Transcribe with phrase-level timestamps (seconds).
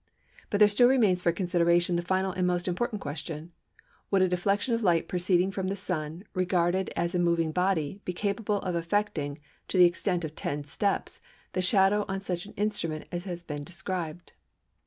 [0.49, 3.51] But there still remains for consideration the final and most important question,
[4.09, 8.11] "Would a deflection of light proceeding from the Sun, regarded as a moving body, be
[8.11, 9.37] capable of affecting,
[9.67, 11.21] to the extent of 'ten steps,'
[11.53, 14.33] the shadow on such an instrument as has been described?"